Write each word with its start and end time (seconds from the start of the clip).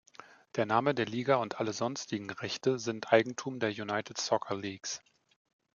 Der 0.55 0.65
Name 0.65 0.95
der 0.95 1.05
Liga 1.05 1.35
und 1.35 1.59
alle 1.59 1.73
sonstigen 1.73 2.31
Rechte 2.31 2.79
sind 2.79 3.13
Eigentum 3.13 3.59
der 3.59 3.69
United 3.69 4.17
Soccer 4.19 4.55
Leagues. 4.55 5.03